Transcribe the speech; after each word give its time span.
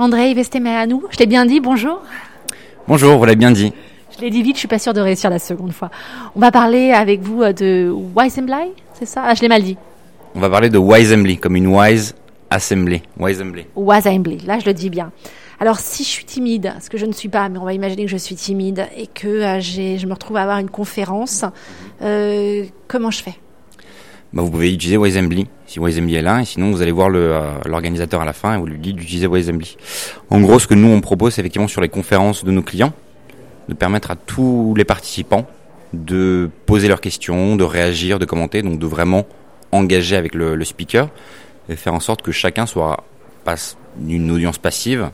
André 0.00 0.34
nous. 0.88 1.02
je 1.10 1.18
l'ai 1.18 1.26
bien 1.26 1.44
dit, 1.44 1.60
bonjour. 1.60 2.00
Bonjour, 2.88 3.18
vous 3.18 3.24
l'avez 3.26 3.36
bien 3.36 3.50
dit. 3.50 3.70
Je 4.16 4.22
l'ai 4.22 4.30
dit 4.30 4.42
vite, 4.42 4.56
je 4.56 4.60
suis 4.60 4.68
pas 4.68 4.78
sûre 4.78 4.94
de 4.94 5.00
réussir 5.00 5.28
la 5.28 5.38
seconde 5.38 5.72
fois. 5.72 5.90
On 6.34 6.40
va 6.40 6.50
parler 6.50 6.92
avec 6.92 7.20
vous 7.20 7.42
euh, 7.42 7.52
de 7.52 7.92
Wisembly, 8.16 8.72
c'est 8.94 9.04
ça? 9.04 9.22
Ah, 9.26 9.34
je 9.34 9.42
l'ai 9.42 9.48
mal 9.48 9.62
dit. 9.62 9.76
On 10.34 10.40
va 10.40 10.48
parler 10.48 10.70
de 10.70 10.78
Wisembly, 10.78 11.36
comme 11.36 11.54
une 11.54 11.66
Wise 11.66 12.14
Assembly. 12.48 13.02
Wisembly. 13.18 13.66
Wisembly, 13.76 14.38
là 14.46 14.58
je 14.58 14.64
le 14.64 14.72
dis 14.72 14.88
bien. 14.88 15.12
Alors 15.60 15.78
si 15.78 16.02
je 16.02 16.08
suis 16.08 16.24
timide, 16.24 16.72
ce 16.80 16.88
que 16.88 16.96
je 16.96 17.04
ne 17.04 17.12
suis 17.12 17.28
pas, 17.28 17.50
mais 17.50 17.58
on 17.58 17.64
va 17.66 17.74
imaginer 17.74 18.06
que 18.06 18.10
je 18.10 18.16
suis 18.16 18.36
timide 18.36 18.88
et 18.96 19.06
que 19.06 19.28
euh, 19.28 19.60
je 19.60 20.06
me 20.06 20.14
retrouve 20.14 20.38
à 20.38 20.42
avoir 20.42 20.60
une 20.60 20.70
conférence, 20.70 21.44
euh, 22.00 22.64
comment 22.88 23.10
je 23.10 23.22
fais? 23.22 23.34
Bah, 24.32 24.42
Vous 24.42 24.50
pouvez 24.50 24.72
utiliser 24.72 24.96
Wisembly, 24.96 25.46
si 25.66 25.78
Wisembly 25.80 26.16
est 26.16 26.22
là, 26.22 26.40
et 26.40 26.44
sinon 26.44 26.70
vous 26.70 26.82
allez 26.82 26.92
voir 26.92 27.10
euh, 27.12 27.58
l'organisateur 27.66 28.20
à 28.20 28.24
la 28.24 28.32
fin 28.32 28.54
et 28.54 28.58
vous 28.58 28.66
lui 28.66 28.78
dites 28.78 28.96
d'utiliser 28.96 29.26
Wisembly. 29.26 29.76
En 30.30 30.40
gros, 30.40 30.58
ce 30.58 30.66
que 30.66 30.74
nous 30.74 30.88
on 30.88 31.00
propose, 31.00 31.34
c'est 31.34 31.40
effectivement 31.40 31.68
sur 31.68 31.80
les 31.80 31.88
conférences 31.88 32.44
de 32.44 32.50
nos 32.50 32.62
clients, 32.62 32.92
de 33.68 33.74
permettre 33.74 34.10
à 34.10 34.16
tous 34.16 34.74
les 34.76 34.84
participants 34.84 35.46
de 35.92 36.50
poser 36.66 36.88
leurs 36.88 37.00
questions, 37.00 37.56
de 37.56 37.64
réagir, 37.64 38.18
de 38.18 38.24
commenter, 38.24 38.62
donc 38.62 38.78
de 38.78 38.86
vraiment 38.86 39.26
engager 39.72 40.16
avec 40.16 40.34
le, 40.34 40.54
le 40.54 40.64
speaker 40.64 41.08
et 41.68 41.76
faire 41.76 41.94
en 41.94 42.00
sorte 42.00 42.22
que 42.22 42.32
chacun 42.32 42.66
soit 42.66 43.04
passe 43.44 43.76
une 44.06 44.30
audience 44.30 44.58
passive 44.58 45.10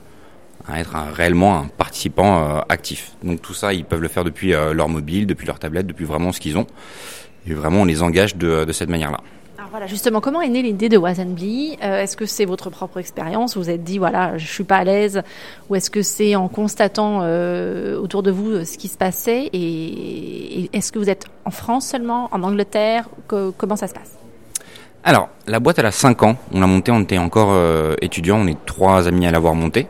à 0.69 0.81
être 0.81 0.97
réellement 1.13 1.59
un 1.59 1.67
participant 1.67 2.39
euh, 2.39 2.61
actif. 2.69 3.13
Donc 3.23 3.41
tout 3.41 3.55
ça, 3.55 3.73
ils 3.73 3.85
peuvent 3.85 4.01
le 4.01 4.09
faire 4.09 4.25
depuis 4.25 4.53
euh, 4.53 4.75
leur 4.75 4.89
mobile, 4.89 5.27
depuis 5.27 5.47
leur 5.47 5.59
tablette, 5.59 5.87
depuis 5.87 6.05
vraiment 6.05 6.33
ce 6.33 6.41
qu'ils 6.41 6.59
ont. 6.59 6.67
Et 7.47 7.55
vraiment, 7.55 7.83
on 7.83 7.85
les 7.85 8.03
engage 8.03 8.37
de, 8.37 8.65
de 8.65 8.73
cette 8.73 8.89
manière-là. 8.89 9.21
Alors 9.59 9.71
voilà, 9.71 9.87
justement, 9.87 10.21
comment 10.21 10.41
est 10.41 10.49
née 10.49 10.63
l'idée 10.63 10.89
de 10.89 10.97
Wazenby? 10.97 11.79
Euh, 11.83 12.03
Est-ce 12.03 12.17
que 12.17 12.27
c'est 12.27 12.45
votre 12.45 12.71
propre 12.71 12.99
expérience? 12.99 13.57
Vous 13.57 13.63
vous 13.65 13.71
êtes 13.71 13.83
dit, 13.83 13.99
voilà, 13.99 14.37
je 14.39 14.47
suis 14.47 14.65
pas 14.65 14.77
à 14.77 14.85
l'aise. 14.85 15.23
Ou 15.69 15.77
est-ce 15.77 15.91
que 15.91 16.03
c'est 16.03 16.37
en 16.37 16.49
constatant 16.49 17.21
autour 17.99 18.23
de 18.23 18.31
vous 18.31 18.65
ce 18.65 18.79
qui 18.79 18.89
se 18.89 18.97
passait? 18.97 19.49
Et, 19.53 20.71
est-ce 20.73 20.93
que 20.93 20.99
vous 20.99 21.11
êtes 21.11 21.27
en 21.45 21.51
France 21.51 21.87
seulement 21.87 22.29
En 22.33 22.43
Angleterre? 22.43 23.09
Comment 23.29 23.77
ça 23.77 23.89
se 23.89 23.95
passe? 23.95 24.13
Alors, 25.05 25.29
la 25.47 25.61
boîte, 25.61 25.79
elle 25.79 25.87
a 25.87 25.93
5 25.93 26.23
ans. 26.23 26.37
On 26.53 26.61
l'a 26.61 26.67
montée, 26.67 26.93
on 26.93 27.01
était 27.01 27.19
encore 27.19 27.57
étudiants. 28.03 28.39
On 28.39 28.47
est 28.47 28.65
trois 28.67 29.09
amis 29.09 29.27
à 29.27 29.31
l'avoir 29.31 29.55
montée. 29.55 29.87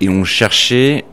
Et 0.00 0.08
on 0.08 0.24
cherchait 0.24 1.04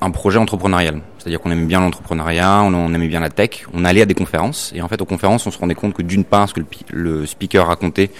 un, 0.00 0.10
projet 0.10 0.38
entrepreneurial. 0.38 1.00
C'est-à-dire 1.18 1.40
qu'on 1.40 1.50
aimait 1.50 1.66
bien 1.66 1.80
l'entrepreneuriat, 1.80 2.62
on, 2.62 2.94
aimait 2.94 3.08
bien 3.08 3.20
la 3.20 3.30
tech, 3.30 3.66
on 3.72 3.84
allait 3.84 4.02
à 4.02 4.06
des 4.06 4.14
conférences, 4.14 4.72
et 4.74 4.82
en 4.82 4.88
fait 4.88 5.00
aux 5.00 5.06
conférences 5.06 5.46
on 5.46 5.50
se 5.50 5.58
rendait 5.58 5.74
compte 5.74 5.94
que 5.94 6.02
d'une 6.02 6.24
part, 6.24 6.48
ce 6.48 6.54
que 6.54 6.60
le, 6.92 7.26
speaker 7.26 7.66
racontait, 7.66 8.10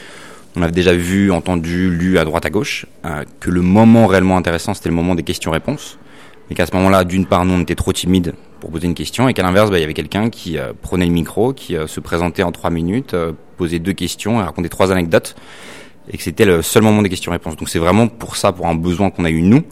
on 0.56 0.62
avait 0.62 0.72
déjà 0.72 0.92
vu, 0.92 1.30
entendu, 1.30 1.90
lu 1.90 2.18
à 2.18 2.24
droite 2.24 2.46
à 2.46 2.50
gauche, 2.50 2.86
euh, 3.04 3.24
que 3.40 3.50
le 3.50 3.62
moment 3.62 4.06
réellement 4.06 4.36
intéressant 4.36 4.74
c'était 4.74 4.88
le 4.88 4.94
moment 4.94 5.14
des 5.14 5.22
questions-réponses, 5.22 5.98
et 6.50 6.54
qu'à 6.54 6.66
ce 6.66 6.74
moment-là, 6.76 7.04
d'une 7.04 7.26
part, 7.26 7.44
nous 7.44 7.54
on 7.54 7.60
était 7.60 7.74
trop 7.74 7.92
timides 7.92 8.34
pour 8.60 8.70
poser 8.70 8.86
une 8.86 8.94
question, 8.94 9.28
et 9.28 9.34
qu'à 9.34 9.42
l'inverse, 9.42 9.70
bah, 9.70 9.78
il 9.78 9.82
y 9.82 9.84
avait 9.84 9.94
quelqu'un 9.94 10.30
qui 10.30 10.58
euh, 10.58 10.72
prenait 10.80 11.06
le 11.06 11.12
micro, 11.12 11.52
qui 11.52 11.76
euh, 11.76 11.86
se 11.86 12.00
présentait 12.00 12.42
en 12.42 12.52
trois 12.52 12.70
minutes, 12.70 13.14
posait 13.56 13.78
deux 13.78 13.92
questions, 13.92 14.40
et 14.40 14.44
racontait 14.44 14.68
trois 14.68 14.90
anecdotes, 14.90 15.36
et 16.10 16.16
que 16.16 16.22
c'était 16.22 16.44
le 16.44 16.62
seul 16.62 16.82
moment 16.82 17.02
des 17.02 17.08
questions-réponses. 17.08 17.56
Donc 17.56 17.68
c'est 17.68 17.78
vraiment 17.78 18.08
pour 18.08 18.36
ça, 18.36 18.52
pour 18.52 18.66
un 18.66 18.74
besoin 18.74 19.10
qu'on 19.10 19.24
a 19.24 19.30
eu 19.30 19.42
nous, 19.42 19.62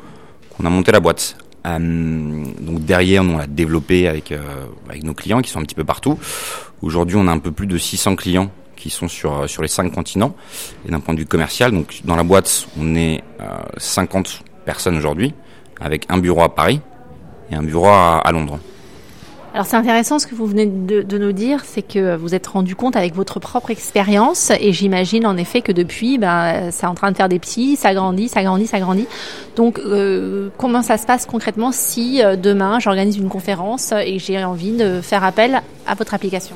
qu'on 0.56 0.64
a 0.66 0.70
monté 0.70 0.92
la 0.92 1.00
boîte. 1.00 1.36
Euh, 1.66 2.44
donc 2.60 2.84
derrière, 2.84 3.24
nous 3.24 3.34
on 3.34 3.38
l'a 3.38 3.46
développé 3.46 4.06
avec 4.08 4.32
euh, 4.32 4.66
avec 4.88 5.02
nos 5.02 5.14
clients 5.14 5.40
qui 5.40 5.50
sont 5.50 5.60
un 5.60 5.64
petit 5.64 5.74
peu 5.74 5.84
partout. 5.84 6.18
Aujourd'hui, 6.82 7.16
on 7.18 7.26
a 7.26 7.32
un 7.32 7.38
peu 7.38 7.52
plus 7.52 7.66
de 7.66 7.76
600 7.76 8.16
clients 8.16 8.50
qui 8.76 8.90
sont 8.90 9.08
sur 9.08 9.42
euh, 9.42 9.46
sur 9.46 9.62
les 9.62 9.68
cinq 9.68 9.92
continents. 9.92 10.34
Et 10.86 10.90
d'un 10.90 11.00
point 11.00 11.14
de 11.14 11.20
vue 11.20 11.26
commercial, 11.26 11.72
donc 11.72 12.00
dans 12.04 12.16
la 12.16 12.22
boîte, 12.22 12.68
on 12.78 12.94
est 12.94 13.22
50 13.76 14.42
personnes 14.64 14.96
aujourd'hui, 14.96 15.34
avec 15.80 16.06
un 16.08 16.18
bureau 16.18 16.42
à 16.42 16.54
Paris 16.54 16.80
et 17.50 17.54
un 17.54 17.62
bureau 17.62 17.88
à 17.88 18.30
Londres. 18.32 18.58
Alors 19.56 19.64
c'est 19.64 19.76
intéressant 19.76 20.18
ce 20.18 20.26
que 20.26 20.34
vous 20.34 20.44
venez 20.44 20.66
de, 20.66 21.16
nous 21.16 21.32
dire, 21.32 21.62
c'est 21.64 21.80
que 21.80 22.14
vous 22.14 22.34
êtes 22.34 22.46
rendu 22.46 22.76
compte 22.76 22.94
avec 22.94 23.14
votre 23.14 23.40
propre 23.40 23.70
expérience 23.70 24.52
et 24.60 24.70
j'imagine 24.74 25.24
en 25.24 25.38
effet 25.38 25.62
que 25.62 25.72
depuis, 25.72 26.18
ben, 26.18 26.70
c'est 26.70 26.84
en 26.84 26.94
train 26.94 27.10
de 27.10 27.16
faire 27.16 27.30
des 27.30 27.38
petits, 27.38 27.76
ça 27.76 27.94
grandit, 27.94 28.28
ça 28.28 28.42
grandit, 28.42 28.66
ça 28.66 28.80
grandit. 28.80 29.06
Donc 29.56 29.78
euh, 29.78 30.50
comment 30.58 30.82
ça 30.82 30.98
se 30.98 31.06
passe 31.06 31.24
concrètement 31.24 31.72
si 31.72 32.22
euh, 32.22 32.36
demain 32.36 32.80
j'organise 32.80 33.16
une 33.16 33.30
conférence 33.30 33.92
et 33.92 34.18
j'ai 34.18 34.44
envie 34.44 34.72
de 34.72 35.00
faire 35.00 35.24
appel 35.24 35.62
à 35.86 35.94
votre 35.94 36.12
application? 36.12 36.54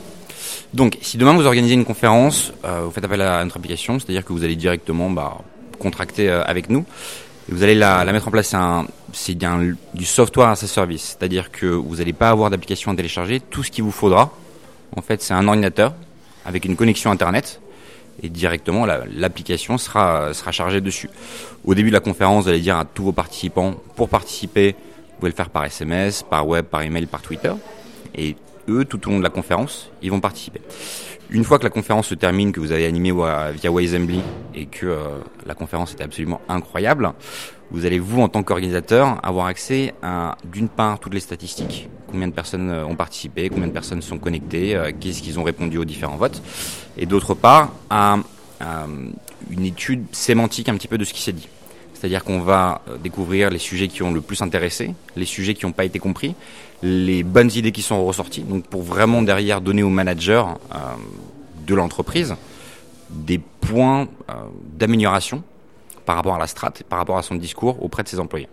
Donc, 0.75 0.99
si 1.01 1.17
demain 1.17 1.33
vous 1.33 1.47
organisez 1.47 1.73
une 1.73 1.87
conférence, 1.87 2.53
euh, 2.67 2.83
vous 2.85 2.91
faites 2.91 3.05
appel 3.05 3.23
à 3.23 3.43
notre 3.43 3.57
application, 3.57 3.99
c'est-à-dire 3.99 4.27
que 4.27 4.35
vous 4.35 4.45
allez 4.45 4.57
directement 4.57 5.09
bah, 5.09 5.39
contracter 5.79 6.29
avec 6.29 6.69
nous 6.69 6.85
vous 7.51 7.63
allez 7.63 7.75
la, 7.75 8.05
mettre 8.05 8.29
en 8.29 8.31
place. 8.31 8.55
C'est 9.13 9.37
du 9.95 10.05
software 10.05 10.49
à 10.49 10.57
sa 10.57 10.67
service, 10.67 11.17
c'est-à-dire 11.19 11.51
que 11.51 11.67
vous 11.67 11.97
n'allez 11.97 12.13
pas 12.13 12.31
avoir 12.31 12.51
d'application 12.51 12.93
à 12.93 12.95
télécharger. 12.95 13.41
Tout 13.41 13.63
ce 13.63 13.71
qu'il 13.71 13.85
vous 13.85 13.91
faudra, 13.91 14.33
en 14.97 15.03
fait, 15.03 15.23
c'est 15.23 15.35
un 15.35 15.47
ordinateur 15.47 15.95
avec 16.45 16.65
une 16.65 16.77
connexion 16.77 17.11
Internet 17.11 17.61
et 18.23 18.29
directement 18.29 18.87
l'application 18.87 19.79
sera, 19.79 20.35
sera 20.35 20.53
chargée 20.53 20.81
dessus. 20.81 21.11
Au 21.65 21.75
début 21.75 21.89
de 21.89 21.95
la 21.95 22.01
conférence, 22.01 22.45
vous 22.45 22.51
allez 22.51 22.61
dire 22.61 22.77
à 22.77 22.85
tous 22.85 23.05
vos 23.05 23.13
participants, 23.13 23.75
pour 23.97 24.09
participer, 24.09 24.73
vous 24.73 25.17
pouvez 25.19 25.31
le 25.31 25.37
faire 25.37 25.51
par 25.51 25.65
SMS, 25.65 26.23
par 26.23 26.47
web, 26.47 26.67
par 26.67 26.83
email, 26.83 27.07
par 27.07 27.23
Twitter. 27.23 27.53
Et 28.15 28.37
eux, 28.69 28.85
tout 28.85 29.07
au 29.09 29.11
long 29.11 29.19
de 29.19 29.23
la 29.23 29.31
conférence, 29.31 29.91
ils 30.03 30.11
vont 30.11 30.21
participer. 30.21 30.61
Une 31.33 31.45
fois 31.45 31.59
que 31.59 31.65
la 31.65 31.71
conférence 31.71 32.09
se 32.09 32.15
termine, 32.15 32.51
que 32.51 32.59
vous 32.59 32.73
avez 32.73 32.87
animé 32.87 33.13
via 33.13 33.71
Wisembly 33.71 34.21
et 34.55 34.67
que 34.67 34.87
euh, 34.87 35.19
la 35.47 35.55
conférence 35.55 35.93
était 35.93 36.03
absolument 36.03 36.41
incroyable, 36.49 37.13
vous 37.71 37.87
allez 37.87 38.01
vous 38.01 38.21
en 38.21 38.29
tant 38.29 38.43
qu'organisateur 38.43 39.25
avoir 39.25 39.47
accès 39.47 39.95
à 40.03 40.37
d'une 40.45 40.69
part 40.69 40.99
toutes 40.99 41.15
les 41.15 41.21
statistiques, 41.21 41.89
combien 42.09 42.27
de 42.27 42.33
personnes 42.33 42.69
euh, 42.71 42.85
ont 42.85 42.97
participé, 42.97 43.49
combien 43.49 43.69
de 43.69 43.73
personnes 43.73 44.03
sont 44.03 44.19
connectées, 44.19 44.75
euh, 44.75 44.91
qu'est-ce 44.99 45.23
qu'ils 45.23 45.39
ont 45.39 45.45
répondu 45.45 45.79
aux 45.79 45.85
différents 45.85 46.17
votes, 46.17 46.43
et 46.99 47.07
d'autre 47.07 47.35
part 47.35 47.73
à, 47.91 48.19
une 49.51 49.65
étude 49.65 50.05
sémantique 50.13 50.69
un 50.69 50.75
petit 50.75 50.89
peu 50.89 50.99
de 50.99 51.05
ce 51.05 51.15
qui 51.15 51.23
s'est 51.23 51.33
dit. 51.33 51.49
C'est-à-dire 52.01 52.25
qu'on 52.25 52.41
va 52.41 52.81
découvrir 53.05 53.51
les 53.51 53.59
sujets 53.59 53.87
qui 53.87 54.03
ont 54.03 54.11
le 54.11 54.23
plus 54.23 54.41
intéressé, 54.41 54.95
les 55.17 55.27
sujets 55.27 55.53
qui 55.53 55.67
n'ont 55.67 55.73
pas 55.73 55.85
été 55.85 55.99
compris, 55.99 56.35
les 56.83 57.23
bonnes 57.23 57.51
idées 57.55 57.73
qui 57.73 57.83
sont 57.83 58.03
ressorties. 58.03 58.41
Donc 58.41 58.65
pour 58.65 58.83
vraiment 58.83 59.21
derrière 59.21 59.61
donner 59.61 59.83
aux 59.83 59.91
managers 59.91 60.43
euh, 60.75 60.79
de 61.67 61.75
l'entreprise 61.75 62.37
des 63.11 63.39
points 63.39 64.09
euh, 64.31 64.33
d'amélioration 64.79 65.43
par 66.07 66.17
rapport 66.17 66.37
à 66.37 66.39
la 66.39 66.47
strate, 66.47 66.85
par 66.85 67.01
rapport 67.01 67.19
à 67.19 67.23
son 67.23 67.35
discours 67.35 67.85
auprès 67.85 68.03
de 68.03 68.09
ses 68.09 68.19
employés. 68.19 68.49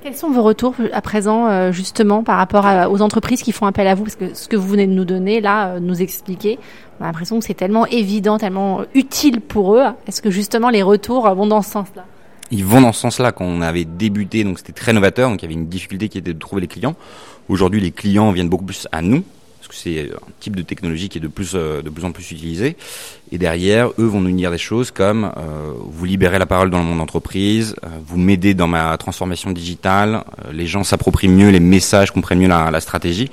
Quels 0.00 0.14
sont 0.14 0.30
vos 0.30 0.44
retours 0.44 0.76
à 0.92 1.02
présent 1.02 1.48
euh, 1.48 1.72
justement 1.72 2.22
par 2.22 2.38
rapport 2.38 2.64
aux 2.92 3.02
entreprises 3.02 3.42
qui 3.42 3.50
font 3.50 3.66
appel 3.66 3.88
à 3.88 3.96
vous? 3.96 4.04
Parce 4.04 4.14
que 4.14 4.34
ce 4.34 4.46
que 4.46 4.54
vous 4.54 4.68
venez 4.68 4.86
de 4.86 4.92
nous 4.92 5.04
donner 5.04 5.40
là, 5.40 5.80
nous 5.80 6.00
expliquer, 6.00 6.60
on 7.00 7.04
a 7.04 7.06
l'impression 7.08 7.40
que 7.40 7.44
c'est 7.44 7.54
tellement 7.54 7.86
évident, 7.86 8.38
tellement 8.38 8.82
utile 8.94 9.40
pour 9.40 9.74
eux. 9.74 9.84
Est-ce 10.06 10.22
que 10.22 10.30
justement 10.30 10.70
les 10.70 10.84
retours 10.84 11.28
vont 11.34 11.48
dans 11.48 11.62
ce 11.62 11.70
sens-là? 11.70 12.04
Ils 12.50 12.64
vont 12.64 12.80
dans 12.80 12.92
ce 12.92 13.00
sens-là. 13.00 13.32
Quand 13.32 13.44
on 13.44 13.60
avait 13.62 13.84
débuté, 13.84 14.44
donc 14.44 14.58
c'était 14.58 14.72
très 14.72 14.92
novateur, 14.92 15.30
donc 15.30 15.42
il 15.42 15.44
y 15.44 15.48
avait 15.48 15.54
une 15.54 15.68
difficulté 15.68 16.08
qui 16.08 16.18
était 16.18 16.34
de 16.34 16.38
trouver 16.38 16.60
les 16.60 16.68
clients. 16.68 16.96
Aujourd'hui, 17.48 17.80
les 17.80 17.90
clients 17.90 18.30
viennent 18.32 18.48
beaucoup 18.48 18.64
plus 18.64 18.86
à 18.92 19.02
nous, 19.02 19.24
parce 19.58 19.68
que 19.68 19.74
c'est 19.74 20.10
un 20.12 20.32
type 20.40 20.56
de 20.56 20.62
technologie 20.62 21.08
qui 21.08 21.18
est 21.18 21.20
de 21.20 21.28
plus, 21.28 21.52
euh, 21.54 21.82
de 21.82 21.90
plus 21.90 22.04
en 22.04 22.12
plus 22.12 22.30
utilisé. 22.30 22.76
Et 23.32 23.38
derrière, 23.38 23.88
eux 23.98 24.06
vont 24.06 24.20
nous 24.20 24.30
dire 24.30 24.50
des 24.50 24.58
choses 24.58 24.90
comme 24.90 25.32
euh, 25.36 25.72
vous 25.84 26.04
libérez 26.04 26.38
la 26.38 26.46
parole 26.46 26.70
dans 26.70 26.78
le 26.78 26.84
monde 26.84 26.98
d'entreprise, 26.98 27.76
euh, 27.84 27.88
vous 28.06 28.18
m'aidez 28.18 28.54
dans 28.54 28.68
ma 28.68 28.96
transformation 28.98 29.50
digitale, 29.50 30.24
les 30.52 30.66
gens 30.66 30.84
s'approprient 30.84 31.28
mieux 31.28 31.50
les 31.50 31.60
messages, 31.60 32.10
comprennent 32.10 32.40
mieux 32.40 32.48
la, 32.48 32.70
la 32.70 32.80
stratégie. 32.80 33.30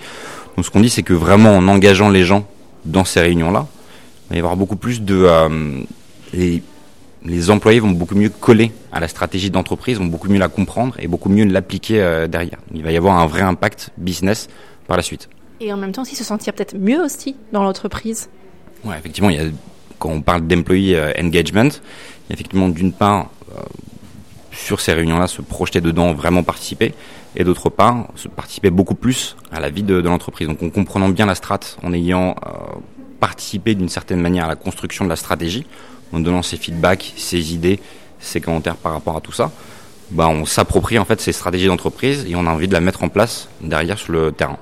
Donc 0.56 0.66
ce 0.66 0.72
qu'on 0.72 0.82
dit, 0.82 0.90
c'est 0.90 1.04
que 1.04 1.14
vraiment 1.14 1.56
en 1.56 1.68
engageant 1.68 2.10
les 2.10 2.24
gens 2.24 2.48
dans 2.86 3.06
ces 3.06 3.20
réunions-là, 3.20 3.68
il 4.30 4.30
va 4.30 4.36
y 4.36 4.40
avoir 4.40 4.58
beaucoup 4.58 4.76
plus 4.76 5.02
de 5.02 5.28
les, 6.34 6.62
les 7.26 7.50
employés 7.50 7.80
vont 7.80 7.92
beaucoup 7.92 8.16
mieux 8.16 8.30
coller 8.30 8.72
à 8.92 9.00
la 9.00 9.08
stratégie 9.08 9.50
d'entreprise, 9.50 9.98
vont 9.98 10.06
beaucoup 10.06 10.30
mieux 10.30 10.40
la 10.40 10.48
comprendre 10.48 10.96
et 11.00 11.08
beaucoup 11.08 11.30
mieux 11.30 11.46
l'appliquer 11.46 12.02
euh, 12.02 12.28
derrière. 12.28 12.60
Il 12.74 12.84
va 12.84 12.92
y 12.92 12.98
avoir 12.98 13.18
un 13.20 13.26
vrai 13.26 13.42
impact 13.42 13.92
business 13.98 14.48
par 14.88 14.98
la 14.98 15.04
suite. 15.04 15.30
Et 15.60 15.74
en 15.74 15.78
même 15.78 15.92
temps 15.92 16.04
aussi 16.04 16.16
se 16.16 16.24
sentir 16.24 16.54
peut-être 16.54 16.78
mieux 16.78 17.02
aussi 17.02 17.36
dans 17.52 17.64
l'entreprise. 17.64 18.30
Ouais, 18.84 18.98
effectivement, 18.98 19.30
il 19.30 19.36
y 19.36 19.40
a, 19.40 19.50
quand 20.00 20.10
on 20.10 20.22
parle 20.22 20.46
d'employee 20.48 20.96
euh, 20.96 21.12
engagement, 21.20 21.64
il 21.64 22.30
y 22.30 22.32
a 22.32 22.34
effectivement 22.34 22.70
d'une 22.70 22.94
part 22.94 23.32
euh, 23.56 23.62
sur 24.52 24.80
ces 24.80 24.94
réunions-là 24.94 25.28
se 25.28 25.42
projeter 25.42 25.82
dedans, 25.82 26.14
vraiment 26.14 26.44
participer, 26.44 26.94
et 27.36 27.44
d'autre 27.44 27.70
part 27.70 28.08
se 28.16 28.28
participer 28.28 28.70
beaucoup 28.70 28.96
plus 28.96 29.36
à 29.52 29.60
la 29.60 29.70
vie 29.70 29.84
de, 29.84 30.02
de 30.02 30.08
l'entreprise. 30.08 30.48
Donc 30.48 30.62
en 30.62 30.70
comprenant 30.70 31.10
bien 31.10 31.26
la 31.26 31.36
strate, 31.36 31.78
en 31.84 31.94
ayant 31.94 32.36
participé 33.20 33.76
d'une 33.76 33.90
certaine 33.90 34.22
manière 34.22 34.46
à 34.46 34.48
la 34.48 34.56
construction 34.56 35.06
de 35.06 35.10
la 35.10 35.16
stratégie, 35.16 35.66
en 36.14 36.20
donnant 36.20 36.42
ses 36.42 36.58
feedbacks, 36.58 37.14
ses 37.18 37.54
idées, 37.54 37.80
ses 38.20 38.42
commentaires 38.42 38.76
par 38.76 38.94
rapport 38.94 39.18
à 39.18 39.22
tout 39.22 39.32
ça, 39.32 39.52
bah 40.12 40.28
on 40.30 40.46
s'approprie 40.46 40.98
en 40.98 41.06
fait 41.06 41.20
ces 41.20 41.34
stratégies 41.34 41.68
d'entreprise 41.68 42.26
et 42.28 42.36
on 42.36 42.46
a 42.48 42.50
envie 42.50 42.68
de 42.68 42.74
la 42.74 42.80
mettre 42.80 43.04
en 43.04 43.10
place 43.10 43.50
derrière 43.62 43.98
sur 43.98 44.14
le 44.14 44.32
terrain. 44.32 44.58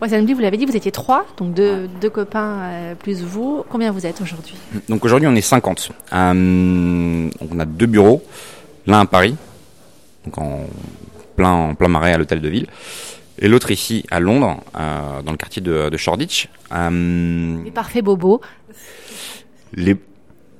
Wazenby, 0.00 0.32
vous 0.32 0.40
l'avez 0.40 0.56
dit, 0.56 0.64
vous 0.64 0.76
étiez 0.76 0.90
trois, 0.90 1.26
donc 1.36 1.52
deux, 1.52 1.86
deux 2.00 2.08
copains 2.08 2.60
euh, 2.62 2.94
plus 2.94 3.22
vous. 3.22 3.64
Combien 3.68 3.92
vous 3.92 4.06
êtes 4.06 4.20
aujourd'hui? 4.22 4.54
Donc 4.88 5.04
aujourd'hui, 5.04 5.28
on 5.28 5.34
est 5.34 5.42
50. 5.42 5.90
Euh, 6.12 7.28
donc 7.38 7.50
on 7.52 7.58
a 7.60 7.66
deux 7.66 7.86
bureaux, 7.86 8.24
l'un 8.86 9.00
à 9.00 9.04
Paris, 9.06 9.36
donc 10.24 10.38
en 10.38 10.60
plein, 11.36 11.52
en 11.52 11.74
plein 11.74 11.88
marais 11.88 12.14
à 12.14 12.18
l'hôtel 12.18 12.40
de 12.40 12.48
ville, 12.48 12.66
et 13.38 13.48
l'autre 13.48 13.70
ici 13.70 14.04
à 14.10 14.20
Londres, 14.20 14.62
euh, 14.78 15.20
dans 15.22 15.32
le 15.32 15.36
quartier 15.38 15.60
de, 15.60 15.90
de 15.90 15.96
Shoreditch. 15.98 16.48
Euh, 16.72 17.58
Les 17.62 17.70
parfaits 17.70 18.02
bobos. 18.02 18.40
les, 19.74 19.96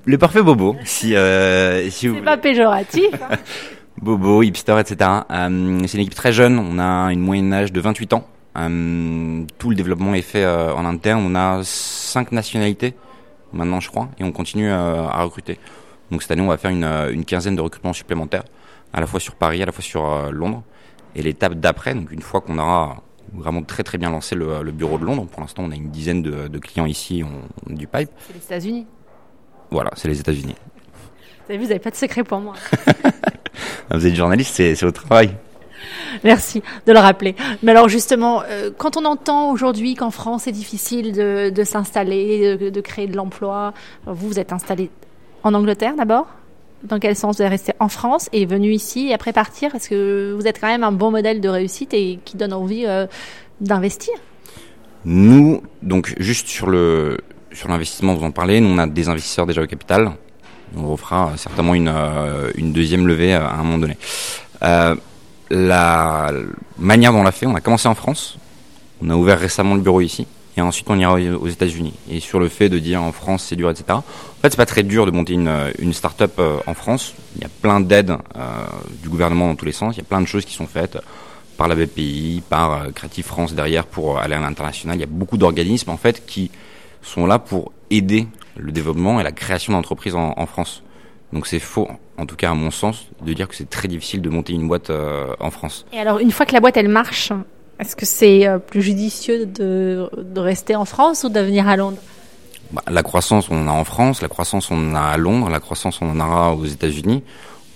les 0.07 0.19
parfaits 0.19 0.43
bobos, 0.43 0.77
si, 0.85 1.15
euh, 1.15 1.89
si 1.91 2.09
vous 2.09 2.17
C'est 2.17 2.23
pas 2.23 2.37
péjoratif. 2.37 3.11
hein. 3.31 3.37
Bobo, 4.03 4.43
hipster, 4.43 4.79
etc. 4.79 5.11
Euh, 5.31 5.81
c'est 5.87 5.99
une 5.99 6.03
équipe 6.05 6.15
très 6.15 6.33
jeune, 6.33 6.59
on 6.59 6.79
a 6.79 7.13
une 7.13 7.21
moyenne 7.21 7.51
d'âge 7.51 7.71
de 7.73 7.81
28 7.81 8.15
ans. 8.15 8.27
Euh, 8.57 9.45
tout 9.59 9.69
le 9.71 9.77
développement 9.77 10.15
est 10.15 10.23
fait 10.23 10.47
en 10.47 10.85
interne, 10.87 11.23
on 11.27 11.35
a 11.35 11.61
cinq 11.65 12.33
nationalités 12.33 12.95
maintenant 13.53 13.81
je 13.81 13.89
crois, 13.91 14.09
et 14.19 14.25
on 14.25 14.33
continue 14.33 14.71
à 14.71 15.23
recruter. 15.23 15.59
Donc 16.11 16.23
cette 16.23 16.31
année 16.31 16.41
on 16.41 16.47
va 16.49 16.57
faire 16.57 16.71
une, 16.71 16.85
une 17.13 17.25
quinzaine 17.25 17.57
de 17.57 17.61
recrutements 17.61 17.93
supplémentaires, 17.93 18.45
à 18.93 19.01
la 19.01 19.07
fois 19.07 19.21
sur 19.21 19.35
Paris, 19.35 19.63
à 19.63 19.67
la 19.67 19.73
fois 19.73 19.83
sur 19.83 20.33
Londres. 20.33 20.63
Et 21.15 21.23
l'étape 21.23 21.55
d'après, 21.55 21.95
donc 21.95 22.11
une 22.13 22.23
fois 22.23 22.41
qu'on 22.41 22.59
aura 22.59 23.03
vraiment 23.35 23.63
très 23.63 23.83
très 23.83 23.99
bien 23.99 24.11
lancé 24.11 24.35
le, 24.35 24.63
le 24.63 24.73
bureau 24.73 24.99
de 24.99 25.05
Londres, 25.05 25.27
pour 25.31 25.41
l'instant 25.43 25.65
on 25.65 25.71
a 25.73 25.75
une 25.77 25.91
dizaine 25.91 26.23
de, 26.23 26.49
de 26.49 26.59
clients 26.59 26.87
ici, 26.87 27.23
on, 27.25 27.73
du 27.75 27.87
pipe. 27.87 28.11
C'est 28.19 28.33
les 28.35 28.41
États-Unis. 28.45 28.87
Voilà, 29.71 29.91
c'est 29.97 30.09
les 30.09 30.19
États-Unis. 30.21 30.55
Vous 31.47 31.51
avez 31.51 31.59
vu, 31.59 31.65
vous 31.65 31.69
n'avez 31.69 31.81
pas 31.81 31.91
de 31.91 31.97
secret 31.97 32.25
pour 32.25 32.41
moi. 32.41 32.55
Ah, 33.93 33.97
Vous 33.99 34.07
êtes 34.07 34.15
journaliste, 34.15 34.55
c'est 34.55 34.81
votre 34.83 35.03
travail. 35.05 35.35
Merci 36.23 36.63
de 36.87 36.93
le 36.93 36.99
rappeler. 37.01 37.35
Mais 37.63 37.73
alors 37.73 37.89
justement, 37.89 38.43
euh, 38.49 38.71
quand 38.77 38.97
on 38.97 39.05
entend 39.05 39.51
aujourd'hui 39.51 39.97
qu'en 39.97 40.13
France 40.13 40.43
c'est 40.45 40.53
difficile 40.53 41.13
de, 41.13 41.51
de 41.51 41.65
s'installer, 41.65 42.57
de, 42.57 42.71
de 42.71 42.81
créer 42.81 43.09
de 43.09 43.17
l'emploi, 43.17 43.75
vous 44.07 44.29
vous 44.29 44.39
êtes 44.39 44.53
installé 44.53 44.91
en 45.43 45.55
Angleterre 45.55 45.95
d'abord? 45.97 46.29
Dans 46.85 46.99
quel 47.01 47.17
sens 47.17 47.37
vous 47.37 47.43
êtes 47.43 47.51
resté 47.51 47.73
en 47.81 47.89
France 47.89 48.29
et 48.33 48.47
venu 48.47 48.71
ici 48.71 49.09
et 49.09 49.15
après 49.15 49.33
partir? 49.33 49.75
Est-ce 49.75 49.91
que 49.91 50.35
vous 50.39 50.47
êtes 50.47 50.61
quand 50.61 50.69
même 50.69 50.85
un 50.85 50.93
bon 50.93 51.11
modèle 51.11 51.41
de 51.41 51.49
réussite 51.49 51.93
et 51.93 52.21
qui 52.25 52.37
donne 52.37 52.53
envie 52.53 52.87
euh, 52.87 53.07
d'investir 53.61 54.15
Nous, 55.05 55.63
donc 55.83 56.15
juste 56.19 56.47
sur 56.49 56.69
le 56.71 57.19
sur 57.53 57.69
l'investissement, 57.69 58.15
vous 58.15 58.25
en 58.25 58.31
parlez, 58.31 58.61
nous 58.61 58.69
on 58.69 58.79
a 58.79 58.87
des 58.87 59.09
investisseurs 59.09 59.47
déjà 59.47 59.63
au 59.63 59.67
capital. 59.67 60.13
On 60.77 60.87
refera 60.93 61.33
certainement 61.37 61.75
une, 61.75 61.89
euh, 61.89 62.51
une 62.55 62.73
deuxième 62.73 63.07
levée 63.07 63.35
à 63.35 63.53
un 63.53 63.63
moment 63.65 63.79
donné. 63.79 63.97
Euh, 64.63 64.95
la 65.51 66.33
manière 66.79 67.13
dont 67.13 67.21
on 67.21 67.25
l'a 67.25 67.33
fait, 67.33 67.47
on 67.47 67.55
a 67.57 67.61
commencé 67.61 67.89
en 67.89 67.95
France, 67.95 68.39
on 69.03 69.11
a 69.11 69.15
ouvert 69.15 69.39
récemment 69.39 69.75
le 69.75 69.81
bureau 69.81 70.01
ici, 70.01 70.27
et 70.57 70.61
ensuite 70.61 70.89
on 70.91 70.99
ira 70.99 71.15
aux 71.15 71.49
États-Unis. 71.49 71.95
Et 72.09 72.21
sur 72.21 72.39
le 72.39 72.49
fait 72.49 72.69
de 72.69 72.79
dire 72.79 73.03
en 73.03 73.13
France 73.13 73.47
c'est 73.49 73.57
dur, 73.57 73.71
etc. 73.71 73.85
En 74.41 74.43
fait, 74.43 74.51
c'est 74.51 74.57
pas 74.57 74.67
très 74.67 74.83
dur 74.83 75.07
de 75.07 75.11
monter 75.11 75.35
une, 75.35 75.53
une 75.79 75.93
start-up 75.93 76.33
euh, 76.39 76.59
en 76.67 76.75
France. 76.75 77.15
Il 77.37 77.43
y 77.43 77.45
a 77.45 77.51
plein 77.61 77.81
d'aides 77.81 78.11
euh, 78.11 78.49
du 79.03 79.09
gouvernement 79.09 79.49
dans 79.49 79.55
tous 79.55 79.67
les 79.67 79.73
sens. 79.73 79.97
Il 79.97 79.99
y 79.99 80.03
a 80.03 80.05
plein 80.05 80.21
de 80.21 80.27
choses 80.27 80.45
qui 80.45 80.55
sont 80.55 80.67
faites 80.67 80.99
par 81.59 81.69
la 81.69 81.75
BPI, 81.75 82.43
par 82.49 82.73
euh, 82.73 82.91
Creative 82.91 83.27
France 83.27 83.55
derrière 83.55 83.85
pour 83.85 84.19
aller 84.19 84.35
à 84.35 84.41
l'international. 84.41 84.97
Il 84.97 85.01
y 85.01 85.05
a 85.05 85.09
beaucoup 85.11 85.37
d'organismes 85.37 85.91
en 85.91 85.99
fait 85.99 86.25
qui 86.25 86.51
sont 87.03 87.27
là 87.27 87.39
pour 87.39 87.73
aider 87.91 88.27
le 88.57 88.73
développement 88.73 89.21
et 89.21 89.23
la 89.23 89.33
création 89.33 89.73
d'entreprises 89.73 90.15
en, 90.15 90.35
en 90.37 90.47
France. 90.47 90.83
Donc 91.33 91.47
c'est 91.47 91.61
faux, 91.61 91.89
en 92.19 92.27
tout 92.27 92.37
cas 92.37 92.51
à 92.51 92.55
mon 92.55 92.71
sens, 92.71 93.07
de 93.25 93.33
dire 93.33 93.49
que 93.49 93.55
c'est 93.55 93.71
très 93.71 93.89
difficile 93.89 94.21
de 94.21 94.29
monter 94.29 94.53
une 94.53 94.67
boîte 94.67 94.91
euh, 94.91 95.33
en 95.39 95.51
France. 95.51 95.87
Et 95.93 95.99
alors 95.99 96.19
une 96.19 96.33
fois 96.33 96.45
que 96.47 96.53
la 96.53 96.61
boîte 96.61 96.77
elle 96.77 96.89
marche, 96.89 97.33
est-ce 97.79 97.95
que 97.95 98.05
c'est 98.07 98.47
euh, 98.47 98.59
plus 98.59 98.83
judicieux 98.83 99.47
de, 99.47 100.11
de 100.17 100.41
rester 100.41 100.75
en 100.75 100.85
France 100.85 101.25
ou 101.25 101.29
de 101.29 101.41
venir 101.41 101.69
à 101.69 101.77
Londres? 101.77 101.99
Bah, 102.73 102.83
la 102.89 103.03
croissance, 103.03 103.49
on 103.51 103.63
en 103.63 103.69
a 103.69 103.73
en 103.73 103.85
France, 103.85 104.23
la 104.23 104.29
croissance, 104.29 104.71
on 104.71 104.91
en 104.91 104.95
a 104.95 105.01
à 105.01 105.17
Londres, 105.17 105.49
la 105.51 105.61
croissance, 105.61 106.01
on 106.03 106.11
en 106.11 106.21
aura 106.21 106.55
aux 106.55 106.67
États-Unis. 106.67 107.23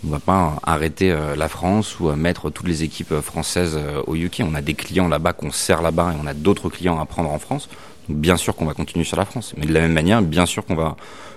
On 0.07 0.11
va 0.11 0.19
pas 0.19 0.57
arrêter 0.65 1.13
euh, 1.13 1.37
la 1.37 1.49
France 1.49 1.99
ou 2.01 2.11
mettre 2.11 2.51
toutes 2.51 2.69
les 2.69 2.83
équipes 2.83 3.21
françaises 3.21 3.79
au 4.07 4.17
UK. 4.17 4.43
On 4.45 4.55
a 4.55 4.61
des 4.63 4.75
clients 4.75 5.09
là-bas 5.09 5.33
qu'on 5.33 5.51
sert 5.53 5.81
là-bas 5.81 6.13
et 6.13 6.21
on 6.23 6.27
a 6.27 6.35
d'autres 6.35 6.69
clients 6.69 7.01
à 7.01 7.07
prendre 7.07 7.31
en 7.31 7.39
France. 7.39 7.69
Donc, 8.09 8.19
bien 8.19 8.37
sûr 8.37 8.55
qu'on 8.57 8.67
va 8.67 8.75
continuer 8.75 9.05
sur 9.05 9.17
la 9.17 9.25
France, 9.25 9.55
mais 9.57 9.67
de 9.67 9.73
la 9.73 9.81
même 9.81 9.93
manière, 9.93 10.21
bien 10.23 10.47
sûr 10.47 10.65
qu'on 10.65 10.75
va 10.75 10.97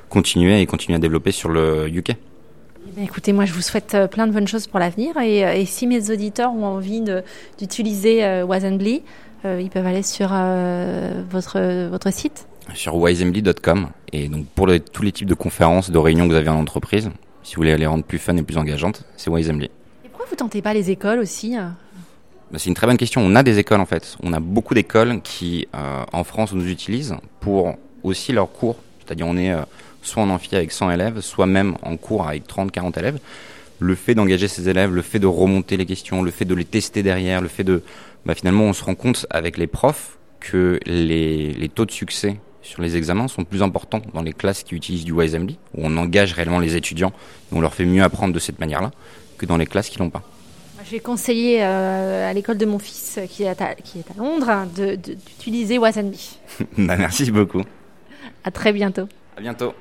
continuer 0.09 0.61
et 0.61 0.65
continuer 0.65 0.95
à 0.95 0.99
développer 0.99 1.31
sur 1.31 1.49
le 1.49 1.87
UK. 1.89 2.09
Eh 2.11 2.91
bien, 2.95 3.03
écoutez, 3.03 3.33
moi 3.33 3.45
je 3.45 3.53
vous 3.53 3.61
souhaite 3.61 3.93
euh, 3.95 4.07
plein 4.07 4.27
de 4.27 4.31
bonnes 4.31 4.47
choses 4.47 4.67
pour 4.67 4.79
l'avenir 4.79 5.17
et, 5.17 5.45
euh, 5.45 5.53
et 5.53 5.65
si 5.65 5.87
mes 5.87 6.09
auditeurs 6.09 6.53
ont 6.53 6.65
envie 6.65 7.01
d'utiliser 7.59 8.23
euh, 8.23 8.45
Wazenbly, 8.45 9.03
euh, 9.45 9.61
ils 9.61 9.69
peuvent 9.69 9.85
aller 9.85 10.03
sur 10.03 10.29
euh, 10.31 11.21
votre, 11.29 11.87
votre 11.89 12.11
site. 12.11 12.47
sur 12.73 12.95
wisembly.com 12.95 13.87
et 14.13 14.29
donc 14.29 14.45
pour 14.55 14.67
les- 14.67 14.79
tous 14.79 15.03
les 15.03 15.11
types 15.11 15.27
de 15.27 15.33
conférences, 15.33 15.91
de 15.91 15.97
réunions 15.97 16.25
que 16.27 16.31
vous 16.31 16.37
avez 16.37 16.49
en 16.49 16.59
entreprise, 16.59 17.09
si 17.43 17.55
vous 17.55 17.59
voulez 17.61 17.77
les 17.77 17.85
rendre 17.85 18.03
plus 18.03 18.17
fun 18.19 18.35
et 18.37 18.43
plus 18.43 18.57
engageantes, 18.57 19.03
c'est 19.17 19.29
Wisembly. 19.29 19.65
Et 20.05 20.09
pourquoi 20.09 20.25
vous 20.29 20.35
tentez 20.35 20.61
pas 20.61 20.73
les 20.73 20.89
écoles 20.89 21.19
aussi 21.19 21.55
hein? 21.55 21.75
C'est 22.55 22.67
une 22.67 22.75
très 22.75 22.87
bonne 22.87 22.97
question. 22.97 23.21
On 23.21 23.35
a 23.35 23.43
des 23.43 23.59
écoles 23.59 23.81
en 23.81 23.85
fait. 23.85 24.17
On 24.23 24.31
a 24.31 24.39
beaucoup 24.39 24.73
d'écoles 24.73 25.21
qui 25.21 25.67
euh, 25.75 26.03
en 26.13 26.23
France 26.23 26.53
nous 26.53 26.69
utilisent 26.69 27.15
pour 27.41 27.75
aussi 28.03 28.31
leurs 28.31 28.51
cours. 28.51 28.77
C'est-à-dire 29.05 29.27
on 29.27 29.35
est 29.35 29.51
euh, 29.51 29.61
soit 30.01 30.23
en 30.23 30.29
amphi 30.29 30.55
avec 30.55 30.71
100 30.71 30.91
élèves, 30.91 31.19
soit 31.19 31.45
même 31.45 31.75
en 31.81 31.97
cours 31.97 32.27
avec 32.27 32.47
30, 32.47 32.71
40 32.71 32.97
élèves. 32.97 33.19
Le 33.79 33.95
fait 33.95 34.15
d'engager 34.15 34.47
ces 34.47 34.69
élèves, 34.69 34.93
le 34.93 35.01
fait 35.01 35.19
de 35.19 35.27
remonter 35.27 35.77
les 35.77 35.85
questions, 35.85 36.23
le 36.23 36.31
fait 36.31 36.45
de 36.45 36.55
les 36.55 36.65
tester 36.65 37.03
derrière, 37.03 37.41
le 37.41 37.47
fait 37.47 37.63
de... 37.63 37.83
Bah, 38.25 38.33
finalement 38.33 38.63
on 38.63 38.73
se 38.73 38.83
rend 38.83 38.95
compte 38.95 39.27
avec 39.29 39.57
les 39.57 39.67
profs 39.67 40.17
que 40.39 40.79
les, 40.85 41.69
taux 41.73 41.85
de 41.85 41.91
succès 41.91 42.37
sur 42.61 42.81
les 42.81 42.95
examens 42.95 43.27
sont 43.27 43.43
plus 43.43 43.61
importants 43.61 44.01
dans 44.13 44.21
les 44.21 44.33
classes 44.33 44.63
qui 44.63 44.75
utilisent 44.75 45.05
du 45.05 45.13
Wisembly, 45.13 45.57
où 45.75 45.81
on 45.83 45.97
engage 45.97 46.33
réellement 46.33 46.59
les 46.59 46.75
étudiants 46.75 47.13
et 47.51 47.55
on 47.55 47.61
leur 47.61 47.73
fait 47.73 47.85
mieux 47.85 48.03
apprendre 48.03 48.33
de 48.33 48.39
cette 48.39 48.59
manière-là 48.59 48.91
que 49.37 49.45
dans 49.45 49.57
les 49.57 49.65
classes 49.65 49.89
qui 49.89 49.99
l'ont 49.99 50.09
pas. 50.09 50.23
J'ai 50.89 50.99
conseillé 50.99 51.63
euh, 51.63 52.29
à 52.29 52.33
l'école 52.33 52.57
de 52.57 52.65
mon 52.65 52.79
fils 52.79 53.17
euh, 53.17 53.25
qui 53.25 53.43
est 53.43 53.61
à, 53.61 53.75
qui 53.75 53.99
est 53.99 54.11
à 54.11 54.13
Londres 54.17 54.49
hein, 54.49 54.67
d'utiliser 54.73 55.77
Wazenbly. 55.77 56.39
bah, 56.77 56.95
merci 56.97 57.29
beaucoup. 57.29 57.63
À 58.43 58.51
très 58.51 58.71
bientôt. 58.71 59.07
À 59.35 59.41
bientôt. 59.41 59.73